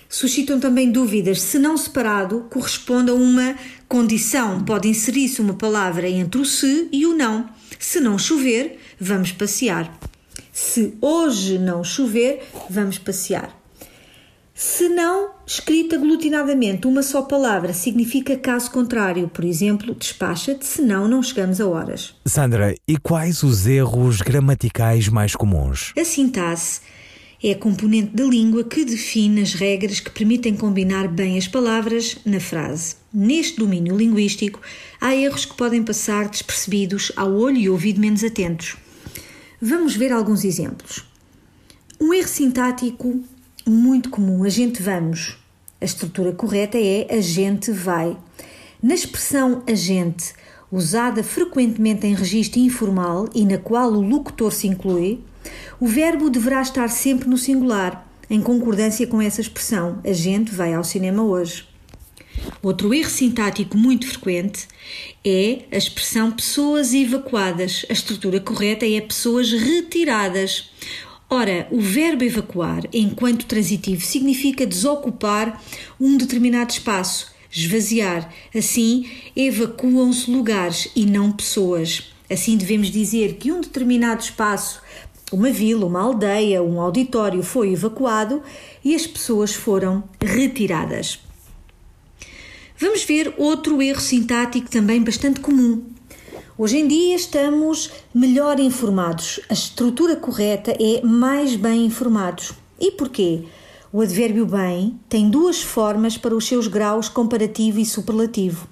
suscitam 0.09 0.59
também 0.59 0.91
dúvidas. 0.91 1.41
Se 1.41 1.59
não 1.59 1.77
separado 1.77 2.47
corresponde 2.51 3.11
a 3.11 3.15
uma 3.15 3.57
condição, 3.89 4.65
pode 4.65 4.89
inserir-se 4.89 5.41
uma 5.41 5.55
palavra 5.55 6.09
entre 6.09 6.41
o 6.41 6.45
se 6.45 6.89
e 6.91 7.05
o 7.05 7.15
não. 7.15 7.49
Se 7.79 8.01
não 8.01 8.19
chover, 8.19 8.79
vamos 8.99 9.33
passear. 9.33 9.99
Se 10.53 10.95
hoje 11.01 11.59
não 11.59 11.85
chover, 11.85 12.49
vamos 12.71 12.99
passear. 12.99 13.58
Se 14.61 14.89
não 14.89 15.31
escrita 15.47 15.95
aglutinadamente 15.95 16.89
uma 16.89 17.01
só 17.01 17.23
palavra 17.23 17.73
significa 17.73 18.37
caso 18.37 18.73
contrário, 18.73 19.29
por 19.29 19.45
exemplo, 19.45 19.95
despacha-te, 19.95 20.67
senão 20.67 21.07
não 21.07 21.23
chegamos 21.23 21.61
a 21.61 21.69
horas. 21.69 22.13
Sandra, 22.27 22.75
e 22.89 22.97
quais 22.97 23.45
os 23.45 23.69
erros 23.69 24.21
gramaticais 24.21 25.07
mais 25.09 25.37
comuns? 25.37 25.93
A 25.97 26.05
sintaxe 26.05 26.81
é 27.41 27.53
a 27.53 27.57
componente 27.57 28.17
da 28.17 28.25
língua 28.25 28.65
que 28.65 28.85
define 28.85 29.43
as 29.43 29.55
regras 29.55 30.01
que 30.01 30.11
permitem 30.11 30.57
combinar 30.57 31.07
bem 31.07 31.39
as 31.39 31.47
palavras 31.47 32.19
na 32.27 32.41
frase. 32.41 32.97
Neste 33.15 33.61
domínio 33.61 33.97
linguístico, 33.97 34.61
há 35.01 35.15
erros 35.15 35.45
que 35.45 35.57
podem 35.57 35.85
passar 35.85 36.29
despercebidos 36.29 37.13
ao 37.15 37.33
olho 37.33 37.59
e 37.59 37.71
ouvido 37.71 38.01
menos 38.01 38.25
atentos. 38.25 38.77
Vamos 39.63 39.95
ver 39.95 40.11
alguns 40.11 40.43
exemplos. 40.43 41.07
Um 42.01 42.13
erro 42.13 42.27
sintático 42.27 43.23
muito 43.71 44.11
comum. 44.11 44.45
A 44.45 44.49
gente 44.49 44.83
vamos. 44.83 45.39
A 45.81 45.85
estrutura 45.85 46.33
correta 46.33 46.79
é 46.79 47.07
a 47.11 47.21
gente 47.21 47.71
vai. 47.71 48.17
Na 48.83 48.95
expressão 48.95 49.63
agente, 49.67 50.33
usada 50.71 51.23
frequentemente 51.23 52.07
em 52.07 52.15
registro 52.15 52.61
informal 52.61 53.29
e 53.35 53.45
na 53.45 53.59
qual 53.59 53.93
o 53.93 54.01
locutor 54.01 54.53
se 54.53 54.67
inclui, 54.67 55.21
o 55.81 55.87
verbo 55.87 56.31
deverá 56.31 56.61
estar 56.61 56.89
sempre 56.89 57.29
no 57.29 57.39
singular, 57.39 58.07
em 58.29 58.41
concordância 58.41 59.07
com 59.07 59.23
essa 59.23 59.41
expressão. 59.41 60.01
A 60.05 60.13
gente 60.13 60.55
vai 60.55 60.75
ao 60.75 60.85
cinema 60.85 61.23
hoje. 61.23 61.67
Outro 62.63 62.93
erro 62.95 63.11
sintático 63.11 63.77
muito 63.77 64.07
frequente 64.07 64.69
é 65.25 65.61
a 65.73 65.77
expressão 65.77 66.31
pessoas 66.31 66.95
evacuadas. 66.95 67.85
A 67.89 67.93
estrutura 67.93 68.41
correta 68.41 68.87
é 68.87 69.01
pessoas 69.01 69.51
retiradas. 69.53 70.71
Ora, 71.31 71.69
o 71.71 71.79
verbo 71.79 72.25
evacuar, 72.25 72.85
enquanto 72.91 73.45
transitivo, 73.45 74.01
significa 74.03 74.67
desocupar 74.67 75.63
um 76.01 76.17
determinado 76.17 76.73
espaço, 76.73 77.31
esvaziar. 77.53 78.33
Assim, 78.55 79.07
evacuam-se 79.37 80.31
lugares 80.31 80.91
e 80.97 81.05
não 81.05 81.31
pessoas. 81.31 82.15
Assim, 82.31 82.57
devemos 82.57 82.91
dizer 82.91 83.35
que 83.35 83.53
um 83.53 83.61
determinado 83.61 84.23
espaço, 84.23 84.81
uma 85.31 85.51
vila, 85.51 85.85
uma 85.85 86.01
aldeia, 86.01 86.63
um 86.63 86.81
auditório, 86.81 87.43
foi 87.43 87.75
evacuado 87.75 88.43
e 88.83 88.95
as 88.95 89.07
pessoas 89.07 89.53
foram 89.53 90.03
retiradas. 90.19 91.19
Vamos 92.79 93.03
ver 93.03 93.35
outro 93.37 93.83
erro 93.83 94.01
sintático 94.01 94.71
também 94.71 95.03
bastante 95.03 95.41
comum. 95.41 95.85
Hoje 96.61 96.79
em 96.79 96.89
dia 96.89 97.15
estamos 97.15 97.89
melhor 98.13 98.59
informados. 98.59 99.39
A 99.49 99.53
estrutura 99.53 100.17
correta 100.17 100.73
é 100.73 101.01
mais 101.03 101.55
bem 101.55 101.87
informados. 101.87 102.53
E 102.81 102.91
porquê? 102.91 103.45
O 103.93 104.01
advérbio 104.01 104.45
bem 104.45 104.99
tem 105.09 105.31
duas 105.31 105.63
formas 105.63 106.19
para 106.19 106.35
os 106.35 106.49
seus 106.49 106.67
graus 106.67 107.09
comparativo 107.09 107.79
e 107.79 107.87
superlativo. 107.87 108.67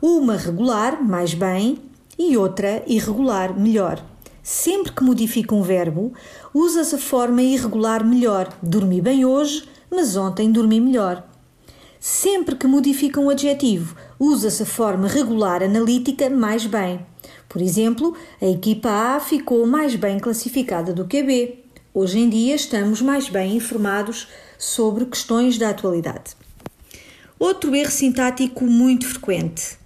Uma 0.00 0.36
regular, 0.36 1.02
mais 1.02 1.34
bem, 1.34 1.80
e 2.16 2.36
outra 2.36 2.84
irregular, 2.86 3.58
melhor. 3.58 4.00
Sempre 4.40 4.92
que 4.92 5.02
modifica 5.02 5.56
um 5.56 5.62
verbo, 5.62 6.12
usa-se 6.54 6.94
a 6.94 6.98
forma 6.98 7.42
irregular 7.42 8.06
melhor. 8.06 8.48
Dormi 8.62 9.00
bem 9.00 9.24
hoje, 9.24 9.64
mas 9.90 10.14
ontem 10.14 10.52
dormi 10.52 10.80
melhor. 10.80 11.26
Sempre 11.98 12.54
que 12.54 12.68
modifica 12.68 13.20
um 13.20 13.28
adjetivo, 13.28 13.96
usa-se 14.20 14.62
a 14.62 14.66
forma 14.66 15.08
regular 15.08 15.64
analítica 15.64 16.30
mais 16.30 16.64
bem. 16.64 17.04
Por 17.48 17.62
exemplo, 17.62 18.16
a 18.40 18.46
equipa 18.46 18.88
A 18.88 19.20
ficou 19.20 19.66
mais 19.66 19.94
bem 19.94 20.18
classificada 20.18 20.92
do 20.92 21.06
que 21.06 21.18
a 21.18 21.24
B. 21.24 21.58
Hoje 21.92 22.18
em 22.18 22.28
dia 22.28 22.54
estamos 22.54 23.00
mais 23.00 23.28
bem 23.28 23.56
informados 23.56 24.28
sobre 24.58 25.06
questões 25.06 25.58
da 25.58 25.70
atualidade. 25.70 26.34
Outro 27.38 27.74
erro 27.74 27.90
sintático 27.90 28.64
muito 28.64 29.06
frequente. 29.06 29.76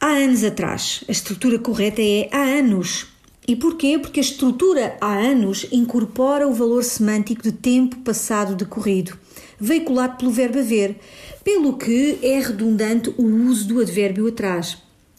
Há 0.00 0.08
anos 0.08 0.44
atrás. 0.44 1.02
A 1.08 1.12
estrutura 1.12 1.58
correta 1.58 2.00
é 2.00 2.28
há 2.30 2.42
anos. 2.42 3.06
E 3.48 3.54
porquê? 3.54 3.98
Porque 3.98 4.20
a 4.20 4.22
estrutura 4.22 4.96
há 5.00 5.14
anos 5.14 5.66
incorpora 5.70 6.48
o 6.48 6.52
valor 6.52 6.82
semântico 6.82 7.42
de 7.42 7.52
tempo 7.52 7.96
passado 7.98 8.56
decorrido, 8.56 9.16
veiculado 9.58 10.16
pelo 10.16 10.30
verbo 10.30 10.58
haver, 10.58 10.96
pelo 11.44 11.76
que 11.76 12.18
é 12.22 12.40
redundante 12.40 13.14
o 13.16 13.24
uso 13.24 13.68
do 13.68 13.80
advérbio 13.80 14.26
atrás. 14.26 14.78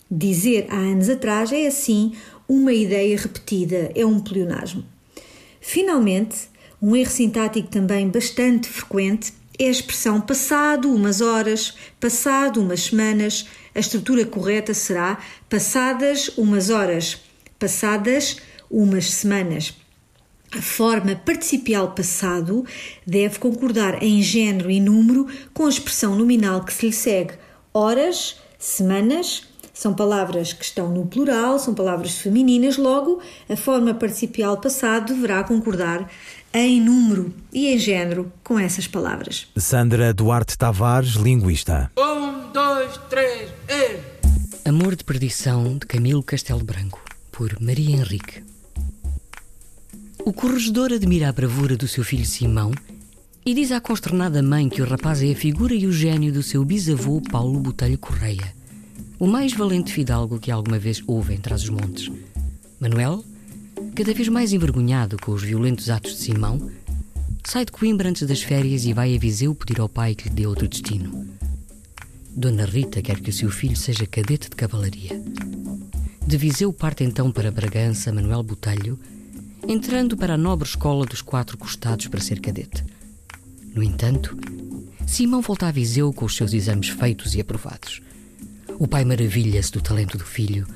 Dizer 0.10 0.68
há 0.70 0.76
anos 0.76 1.10
atrás 1.10 1.52
é 1.52 1.68
assim 1.68 2.14
uma 2.48 2.74
ideia 2.74 3.18
repetida, 3.18 3.92
é 3.94 4.06
um 4.06 4.20
pleonasmo. 4.20 4.86
Finalmente, 5.60 6.50
um 6.82 6.96
erro 6.96 7.12
sintático 7.12 7.68
também 7.68 8.08
bastante 8.08 8.70
frequente 8.70 9.34
é 9.60 9.68
a 9.68 9.72
expressão 9.72 10.22
passado 10.22 10.94
umas 10.94 11.20
horas, 11.20 11.76
passado 12.00 12.62
umas 12.62 12.84
semanas. 12.84 13.48
A 13.74 13.80
estrutura 13.80 14.26
correta 14.26 14.74
será 14.74 15.18
passadas 15.50 16.30
umas 16.38 16.70
horas 16.70 17.20
passadas 17.60 18.38
umas 18.70 19.12
semanas. 19.12 19.74
A 20.52 20.62
forma 20.62 21.16
participial 21.16 21.92
passado 21.92 22.66
deve 23.06 23.38
concordar 23.40 24.02
em 24.02 24.22
género 24.22 24.72
e 24.72 24.80
número 24.80 25.28
com 25.54 25.66
a 25.66 25.70
expressão 25.70 26.16
nominal 26.16 26.64
que 26.64 26.74
se 26.74 26.86
lhe 26.86 26.94
segue. 26.94 27.34
Horas, 27.74 28.38
semanas, 28.58 29.44
são 29.78 29.94
palavras 29.94 30.54
que 30.54 30.66
estão 30.66 30.90
no 30.90 31.06
plural, 31.06 31.60
são 31.60 31.76
palavras 31.76 32.18
femininas, 32.18 32.78
logo, 32.78 33.22
a 33.48 33.56
forma 33.56 33.94
participial 33.94 34.58
passado 34.58 35.14
deverá 35.14 35.44
concordar 35.44 36.10
em 36.52 36.82
número 36.82 37.32
e 37.54 37.68
em 37.68 37.78
género 37.78 38.32
com 38.44 38.58
essas 38.58 38.88
palavras. 38.88 39.46
Sandra 39.56 40.12
Duarte 40.16 40.58
Tavares, 40.58 41.12
linguista. 41.12 41.92
Um, 41.96 42.52
dois, 42.52 42.98
três, 43.08 43.52
e... 43.70 44.68
Amor 44.68 44.96
de 44.96 45.04
Perdição, 45.04 45.78
de 45.78 45.86
Camilo 45.86 46.24
Castelo 46.24 46.64
Branco 46.64 47.00
por 47.32 47.56
Maria 47.62 47.98
Henrique. 47.98 48.44
O 50.26 50.34
corregedor 50.34 50.92
admira 50.92 51.30
a 51.30 51.32
bravura 51.32 51.78
do 51.78 51.88
seu 51.88 52.04
filho 52.04 52.26
Simão 52.26 52.72
e 53.46 53.54
diz 53.54 53.72
à 53.72 53.80
consternada 53.80 54.42
mãe 54.42 54.68
que 54.68 54.82
o 54.82 54.90
rapaz 54.90 55.22
é 55.22 55.32
a 55.32 55.36
figura 55.36 55.76
e 55.76 55.86
o 55.86 55.92
gênio 55.92 56.34
do 56.34 56.42
seu 56.42 56.66
bisavô 56.66 57.22
Paulo 57.22 57.60
Botelho 57.60 58.00
Correia, 58.00 58.57
o 59.20 59.26
mais 59.26 59.54
valente 59.54 59.92
fidalgo 59.92 60.40
que 60.40 60.52
alguma 60.52 60.78
vez 60.78 61.02
houve 61.08 61.34
entre 61.34 61.54
os 61.54 61.68
montes. 61.70 62.12
Manuel, 62.80 63.26
cada 63.96 64.14
vez 64.14 64.28
mais 64.28 64.54
envergonhado 64.54 65.18
com 65.18 65.32
os 65.32 65.42
violentos 65.42 65.90
atos 65.90 66.14
de 66.14 66.20
Simão, 66.20 66.70
sai 67.44 67.66
de 67.66 67.72
Coimbra 67.72 68.10
antes 68.10 68.28
das 68.28 68.44
férias 68.44 68.86
e 68.86 68.94
vai 68.94 69.16
a 69.16 69.20
Viseu 69.20 69.56
pedir 69.56 69.80
ao 69.80 69.90
pai 69.90 70.14
que 70.14 70.30
lhe 70.30 70.36
dê 70.36 70.46
outro 70.46 70.68
destino. 70.68 71.28
Dona 72.30 72.66
Rita 72.66 73.02
quer 73.02 73.20
que 73.20 73.32
o 73.32 73.34
seu 73.34 73.50
filho 73.50 73.76
seja 73.76 74.06
cadete 74.06 74.50
de 74.50 74.56
cavalaria. 74.56 75.20
De 76.26 76.38
Viseu 76.38 76.72
parte 76.72 77.04
então 77.04 77.32
para 77.32 77.50
Bragança 77.50 78.14
Manuel 78.14 78.44
Botelho, 78.44 79.00
entrando 79.68 80.16
para 80.16 80.36
a 80.36 80.38
nobre 80.38 80.68
escola 80.68 81.06
dos 81.06 81.24
quatro 81.24 81.58
costados 81.58 82.06
para 82.08 82.22
ser 82.22 82.40
cadete. 82.40 82.84
No 83.74 83.82
entanto, 83.82 84.38
Simão 85.08 85.42
volta 85.42 85.68
a 85.68 85.72
Viseu 85.72 86.14
com 86.14 86.26
os 86.26 86.36
seus 86.36 86.54
exames 86.54 86.90
feitos 86.90 87.34
e 87.34 87.42
aprovados. 87.42 88.02
O 88.80 88.88
pai 88.88 89.04
maravilha-se 89.04 89.72
do 89.72 89.82
talento 89.82 90.18
do 90.18 90.24
filho 90.24 90.68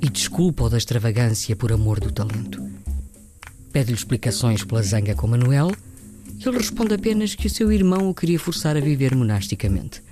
e 0.00 0.08
desculpa-o 0.08 0.68
da 0.68 0.78
extravagância 0.78 1.56
por 1.56 1.72
amor 1.72 2.00
do 2.00 2.12
talento. 2.12 2.62
Pede-lhe 3.72 3.96
explicações 3.96 4.64
pela 4.64 4.82
zanga 4.82 5.14
com 5.14 5.26
Manuel 5.26 5.70
e 6.38 6.48
ele 6.48 6.58
responde 6.58 6.94
apenas 6.94 7.34
que 7.34 7.46
o 7.46 7.50
seu 7.50 7.72
irmão 7.72 8.08
o 8.08 8.14
queria 8.14 8.38
forçar 8.38 8.76
a 8.76 8.80
viver 8.80 9.14
monasticamente. 9.14 10.02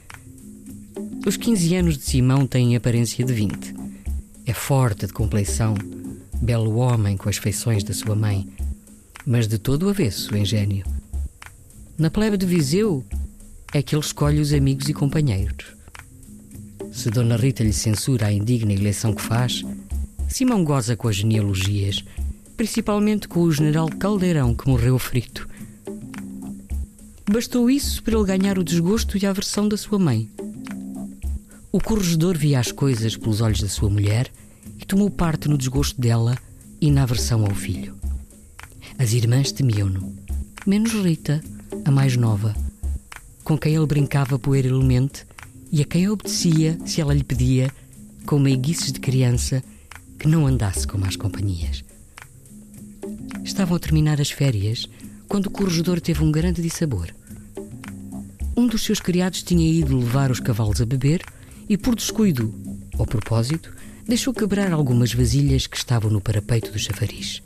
Os 1.26 1.36
15 1.36 1.76
anos 1.76 1.98
de 1.98 2.04
Simão 2.04 2.46
têm 2.46 2.76
aparência 2.76 3.24
de 3.24 3.32
20 3.32 3.86
é 4.46 4.52
forte 4.52 5.06
de 5.06 5.12
compleição, 5.12 5.74
belo 6.40 6.76
homem 6.76 7.16
com 7.16 7.28
as 7.28 7.36
feições 7.36 7.82
da 7.82 7.92
sua 7.92 8.14
mãe, 8.14 8.48
mas 9.26 9.48
de 9.48 9.58
todo 9.58 9.82
o 9.86 9.88
avesso 9.88 10.36
em 10.36 10.44
gênio. 10.44 10.86
Na 11.98 12.10
plebe 12.10 12.36
de 12.36 12.46
Viseu 12.46 13.04
é 13.74 13.82
que 13.82 13.96
ele 13.96 14.04
escolhe 14.04 14.40
os 14.40 14.52
amigos 14.52 14.88
e 14.88 14.94
companheiros. 14.94 15.75
Se 16.96 17.10
Dona 17.10 17.36
Rita 17.36 17.62
lhe 17.62 17.74
censura 17.74 18.26
a 18.26 18.32
indigna 18.32 18.72
eleição 18.72 19.12
que 19.12 19.20
faz, 19.20 19.62
Simão 20.28 20.64
goza 20.64 20.96
com 20.96 21.06
as 21.08 21.16
genealogias, 21.16 22.02
principalmente 22.56 23.28
com 23.28 23.40
o 23.42 23.52
general 23.52 23.90
Caldeirão 23.90 24.54
que 24.54 24.66
morreu 24.66 24.98
frito. 24.98 25.46
Bastou 27.30 27.68
isso 27.68 28.02
para 28.02 28.16
ele 28.16 28.24
ganhar 28.24 28.58
o 28.58 28.64
desgosto 28.64 29.18
e 29.18 29.26
a 29.26 29.30
aversão 29.30 29.68
da 29.68 29.76
sua 29.76 29.98
mãe. 29.98 30.30
O 31.70 31.78
corregedor 31.80 32.34
via 32.34 32.58
as 32.58 32.72
coisas 32.72 33.14
pelos 33.14 33.42
olhos 33.42 33.60
da 33.60 33.68
sua 33.68 33.90
mulher 33.90 34.32
e 34.80 34.86
tomou 34.86 35.10
parte 35.10 35.50
no 35.50 35.58
desgosto 35.58 36.00
dela 36.00 36.34
e 36.80 36.90
na 36.90 37.02
aversão 37.02 37.44
ao 37.44 37.54
filho. 37.54 37.94
As 38.98 39.12
irmãs 39.12 39.52
temiam-no, 39.52 40.16
menos 40.66 40.92
Rita, 40.92 41.42
a 41.84 41.90
mais 41.90 42.16
nova, 42.16 42.56
com 43.44 43.58
quem 43.58 43.74
ele 43.74 43.86
brincava 43.86 44.38
puerilmente 44.38 45.26
e 45.76 45.82
a 45.82 45.84
quem 45.84 46.08
obedecia 46.08 46.78
se 46.86 47.02
ela 47.02 47.12
lhe 47.12 47.22
pedia, 47.22 47.70
com 48.24 48.38
meiguices 48.38 48.90
de 48.90 48.98
criança, 48.98 49.62
que 50.18 50.26
não 50.26 50.46
andasse 50.46 50.86
com 50.86 50.96
más 50.96 51.16
companhias. 51.16 51.84
Estavam 53.44 53.76
a 53.76 53.78
terminar 53.78 54.18
as 54.18 54.30
férias 54.30 54.88
quando 55.28 55.48
o 55.48 55.50
corregedor 55.50 56.00
teve 56.00 56.24
um 56.24 56.32
grande 56.32 56.62
dissabor. 56.62 57.14
Um 58.56 58.66
dos 58.66 58.84
seus 58.84 59.00
criados 59.00 59.42
tinha 59.42 59.70
ido 59.70 59.98
levar 59.98 60.30
os 60.30 60.40
cavalos 60.40 60.80
a 60.80 60.86
beber 60.86 61.22
e, 61.68 61.76
por 61.76 61.94
descuido 61.94 62.54
ou 62.96 63.04
propósito, 63.04 63.70
deixou 64.08 64.32
quebrar 64.32 64.72
algumas 64.72 65.12
vasilhas 65.12 65.66
que 65.66 65.76
estavam 65.76 66.10
no 66.10 66.22
parapeito 66.22 66.72
do 66.72 66.78
chafariz. 66.78 67.42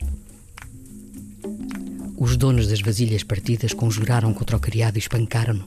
Os 2.17 2.37
donos 2.37 2.69
das 2.69 2.79
vasilhas 2.79 3.23
partidas 3.23 3.73
conjuraram 3.73 4.33
contra 4.33 4.55
o 4.55 4.59
criado 4.61 4.95
e 4.95 4.99
espancaram-no. 4.99 5.65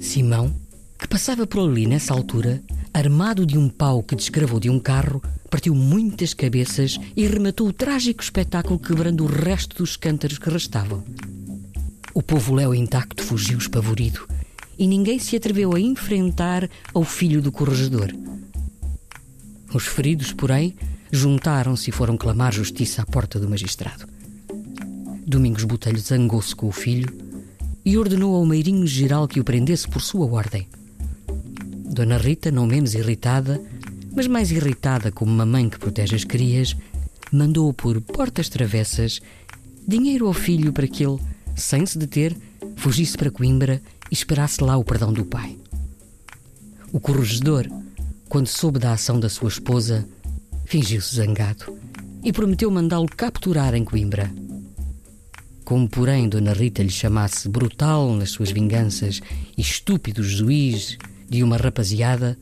Simão, 0.00 0.52
que 0.98 1.08
passava 1.08 1.46
por 1.46 1.60
ali 1.60 1.86
nessa 1.86 2.14
altura, 2.14 2.62
armado 2.92 3.44
de 3.44 3.58
um 3.58 3.68
pau 3.68 4.02
que 4.02 4.16
descravou 4.16 4.60
de 4.60 4.70
um 4.70 4.78
carro, 4.78 5.22
partiu 5.50 5.74
muitas 5.74 6.34
cabeças 6.34 6.98
e 7.16 7.26
rematou 7.26 7.68
o 7.68 7.72
trágico 7.72 8.22
espetáculo 8.22 8.78
quebrando 8.78 9.24
o 9.24 9.26
resto 9.26 9.76
dos 9.76 9.96
cântaros 9.96 10.38
que 10.38 10.50
restavam. 10.50 11.02
O 12.14 12.22
povo 12.22 12.54
léu 12.54 12.74
intacto 12.74 13.22
fugiu 13.22 13.58
espavorido 13.58 14.26
e 14.78 14.86
ninguém 14.86 15.18
se 15.18 15.36
atreveu 15.36 15.74
a 15.74 15.80
enfrentar 15.80 16.68
ao 16.92 17.04
filho 17.04 17.42
do 17.42 17.52
corregedor. 17.52 18.12
Os 19.72 19.86
feridos, 19.86 20.32
porém, 20.32 20.76
juntaram-se 21.10 21.90
e 21.90 21.92
foram 21.92 22.16
clamar 22.16 22.52
justiça 22.52 23.02
à 23.02 23.06
porta 23.06 23.40
do 23.40 23.48
magistrado. 23.48 24.06
Domingos 25.26 25.64
Botelho 25.64 25.98
zangou-se 25.98 26.54
com 26.54 26.68
o 26.68 26.72
filho 26.72 27.12
e 27.84 27.98
ordenou 27.98 28.34
ao 28.34 28.46
meirinho 28.46 28.86
geral 28.86 29.26
que 29.26 29.40
o 29.40 29.44
prendesse 29.44 29.88
por 29.88 30.00
sua 30.00 30.26
ordem. 30.26 30.68
Dona 31.94 32.18
Rita, 32.18 32.50
não 32.50 32.66
menos 32.66 32.92
irritada, 32.94 33.62
mas 34.12 34.26
mais 34.26 34.50
irritada 34.50 35.12
como 35.12 35.30
uma 35.30 35.46
mãe 35.46 35.68
que 35.68 35.78
protege 35.78 36.16
as 36.16 36.24
crias, 36.24 36.76
mandou 37.30 37.72
por 37.72 38.00
portas 38.00 38.48
travessas 38.48 39.20
dinheiro 39.86 40.26
ao 40.26 40.32
filho 40.32 40.72
para 40.72 40.88
que 40.88 41.06
ele, 41.06 41.20
sem 41.54 41.86
se 41.86 41.96
deter, 41.96 42.36
fugisse 42.74 43.16
para 43.16 43.30
Coimbra 43.30 43.80
e 44.10 44.14
esperasse 44.14 44.60
lá 44.60 44.76
o 44.76 44.82
perdão 44.82 45.12
do 45.12 45.24
pai. 45.24 45.56
O 46.92 46.98
corregedor, 46.98 47.68
quando 48.28 48.48
soube 48.48 48.80
da 48.80 48.92
ação 48.92 49.20
da 49.20 49.28
sua 49.28 49.48
esposa, 49.48 50.04
fingiu-se 50.64 51.14
zangado 51.14 51.78
e 52.24 52.32
prometeu 52.32 52.72
mandá-lo 52.72 53.06
capturar 53.06 53.72
em 53.72 53.84
Coimbra. 53.84 54.28
Como, 55.64 55.88
porém, 55.88 56.28
Dona 56.28 56.54
Rita 56.54 56.82
lhe 56.82 56.90
chamasse 56.90 57.48
brutal 57.48 58.12
nas 58.14 58.30
suas 58.30 58.50
vinganças 58.50 59.20
e 59.56 59.60
estúpido 59.60 60.24
juiz 60.24 60.98
de 61.28 61.42
uma 61.42 61.56
rapaziada, 61.56 62.36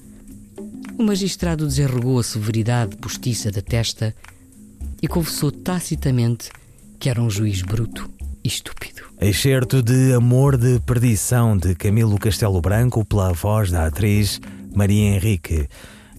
O 0.98 1.02
magistrado 1.02 1.66
desenrugou 1.66 2.18
a 2.18 2.22
severidade 2.22 2.96
postiça 2.96 3.50
da 3.50 3.62
testa 3.62 4.14
e 5.00 5.08
confessou 5.08 5.50
tacitamente 5.50 6.50
que 7.00 7.08
era 7.08 7.20
um 7.20 7.28
juiz 7.30 7.62
bruto 7.62 8.08
e 8.44 8.48
estúpido. 8.48 9.02
Excerto 9.20 9.82
de 9.82 10.12
Amor 10.12 10.56
de 10.56 10.78
Perdição 10.80 11.56
de 11.56 11.74
Camilo 11.74 12.18
Castelo 12.18 12.60
Branco 12.60 13.04
pela 13.04 13.32
voz 13.32 13.70
da 13.70 13.86
atriz 13.86 14.40
Maria 14.74 15.14
Henrique. 15.14 15.66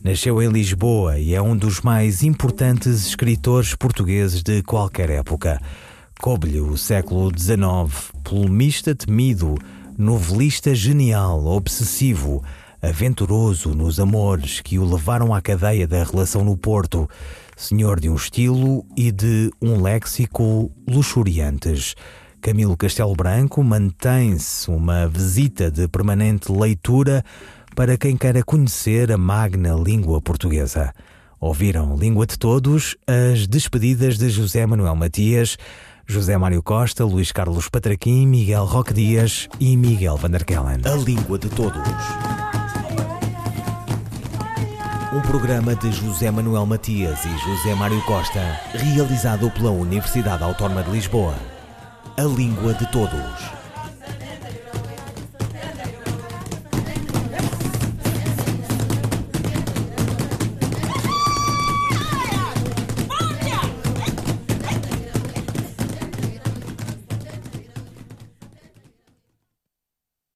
Nasceu 0.04 0.41
em 0.41 0.49
Lisboa 0.49 1.17
e 1.17 1.34
é 1.34 1.41
um 1.41 1.56
dos 1.56 1.80
mais 1.80 2.23
importantes 2.23 3.08
escritores 3.08 3.76
portugueses 3.76 4.43
de 4.43 4.62
qualquer 4.63 5.10
época. 5.10 5.62
Coube-lhe 6.19 6.60
o 6.60 6.78
século 6.78 7.32
XIX, 7.38 8.12
polemista 8.23 8.93
temido, 8.93 9.56
novelista 9.97 10.73
genial, 10.73 11.45
obsessivo, 11.45 12.43
aventuroso 12.82 13.73
nos 13.73 13.99
amores 13.99 14.60
que 14.60 14.77
o 14.77 14.86
levaram 14.86 15.34
à 15.34 15.41
cadeia 15.41 15.88
da 15.88 16.03
relação 16.03 16.43
no 16.43 16.58
Porto, 16.58 17.10
senhor 17.56 17.99
de 17.99 18.10
um 18.10 18.15
estilo 18.15 18.86
e 18.97 19.12
de 19.12 19.51
um 19.62 19.82
léxico 19.82 20.71
luxuriantes. 20.88 21.95
Camilo 22.41 22.75
Castelo 22.75 23.15
Branco 23.15 23.63
mantém-se 23.63 24.69
uma 24.69 25.08
visita 25.08 25.71
de 25.71 25.88
permanente 25.88 26.51
leitura 26.51 27.23
para 27.75 27.97
quem 27.97 28.17
queira 28.17 28.43
conhecer 28.43 29.12
a 29.12 29.17
magna 29.17 29.73
língua 29.75 30.21
portuguesa. 30.21 30.93
Ouviram 31.39 31.95
Língua 31.95 32.25
de 32.25 32.38
Todos 32.38 32.95
as 33.08 33.47
despedidas 33.47 34.17
de 34.17 34.29
José 34.29 34.65
Manuel 34.65 34.95
Matias, 34.95 35.58
José 36.10 36.38
Mário 36.38 36.62
Costa, 36.62 37.04
Luís 37.06 37.32
Carlos 37.32 37.70
Patraquim, 37.70 38.28
Miguel 38.28 38.66
Roque 38.66 38.94
Dias 38.94 39.48
e 39.60 39.76
Miguel 39.78 40.18
Vanderkellen. 40.18 40.82
A 40.86 40.96
Língua 40.96 41.38
de 41.38 41.50
Todos. 41.50 41.88
Um 45.13 45.22
programa 45.22 45.76
de 45.76 45.92
José 45.92 46.30
Manuel 46.30 46.66
Matias 46.66 47.24
e 47.24 47.30
José 47.30 47.76
Mário 47.76 48.04
Costa, 48.06 48.60
realizado 48.74 49.50
pela 49.52 49.72
Universidade 49.72 50.44
Autónoma 50.44 50.84
de 50.84 50.92
Lisboa. 50.92 51.36
A 52.18 52.24
Língua 52.24 52.74
de 52.74 52.86
Todos. 52.92 53.53